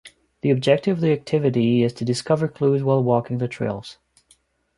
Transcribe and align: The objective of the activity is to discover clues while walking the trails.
The 0.41 0.49
objective 0.49 0.97
of 0.97 1.01
the 1.01 1.11
activity 1.13 1.83
is 1.83 1.93
to 1.93 2.03
discover 2.05 2.47
clues 2.47 2.81
while 2.81 3.03
walking 3.03 3.37
the 3.37 3.47
trails. 3.47 3.99